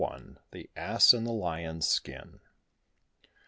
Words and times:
THE 0.51 0.67
ASS 0.75 1.13
IN 1.13 1.25
THE 1.25 1.31
LION'S 1.31 1.87
SKIN. 1.87 2.39